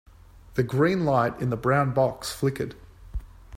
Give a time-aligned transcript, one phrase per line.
[0.55, 2.73] The green light in the brown box flickered.